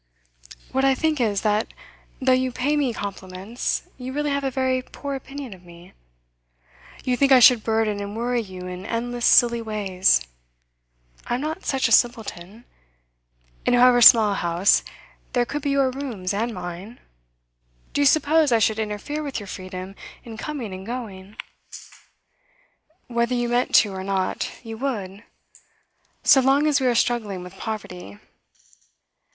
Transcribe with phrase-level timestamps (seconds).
[0.71, 1.67] 'What I think is, that,
[2.19, 5.93] though you pay me compliments, you really have a very poor opinion of me.
[7.03, 10.19] You think I should burden and worry you in endless silly ways.
[11.27, 12.65] I am not such a simpleton.
[13.67, 14.81] In however small a house,
[15.33, 16.99] there could be your rooms and mine.
[17.93, 19.93] Do you suppose I should interfere with your freedom
[20.23, 21.35] in coming and going?'
[23.05, 25.23] 'Whether you meant to or not, you would
[26.23, 28.17] so long as we are struggling with poverty.